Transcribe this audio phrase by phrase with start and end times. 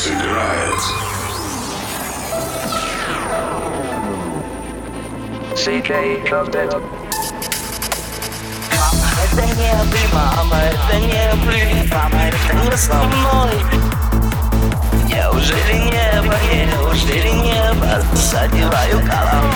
[0.00, 0.80] сыграет.
[5.54, 6.74] CK Ковдет.
[9.22, 11.10] Это не ты, мама, это не
[11.44, 13.52] ты, мама, это не со мной.
[15.06, 19.49] Неужели небо, неужели небо, задеваю голову.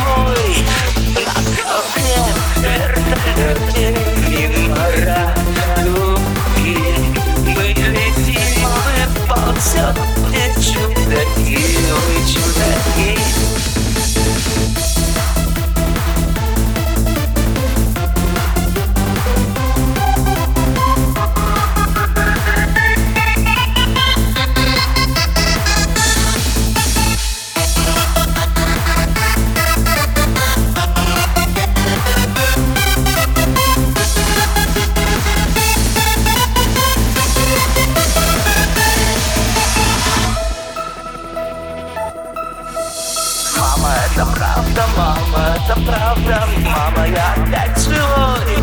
[44.74, 46.48] Правда, мама, это правда.
[46.62, 48.58] Мама, я опять живой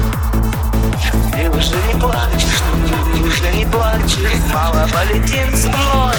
[1.31, 2.61] Ты уже не плачешь,
[3.13, 4.41] ты уже не плачешь?
[4.53, 6.15] Мама, полетим со мной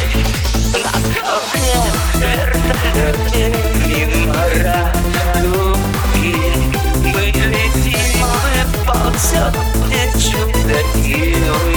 [0.72, 1.76] На ковре
[2.16, 3.44] вертолете
[3.86, 5.82] Мимо радуги
[7.04, 8.54] Мы летим, мы
[8.86, 9.52] ползем
[9.86, 11.74] Где чудаки, вы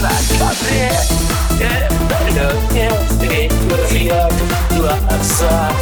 [0.00, 0.92] На ковре
[1.58, 4.30] вертолете Встретил
[4.76, 5.72] глаза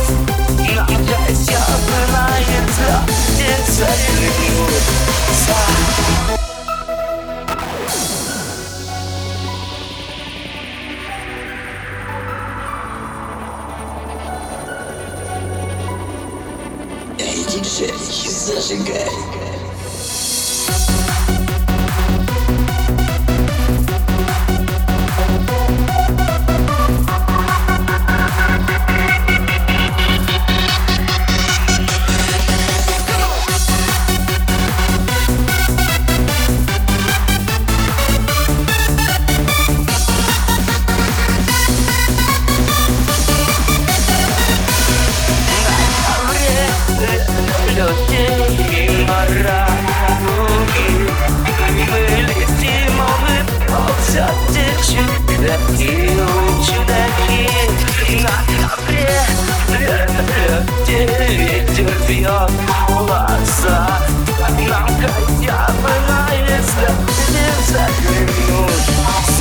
[17.44, 17.92] диджей,
[18.28, 19.45] зажигай.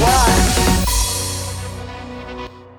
[0.06, 0.35] Why?